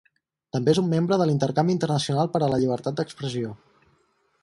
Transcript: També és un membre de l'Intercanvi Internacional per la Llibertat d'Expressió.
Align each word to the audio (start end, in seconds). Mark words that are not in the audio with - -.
També 0.55 0.73
és 0.73 0.79
un 0.81 0.87
membre 0.93 1.19
de 1.21 1.27
l'Intercanvi 1.31 1.73
Internacional 1.75 2.33
per 2.37 2.43
la 2.47 2.61
Llibertat 2.65 3.01
d'Expressió. 3.01 3.57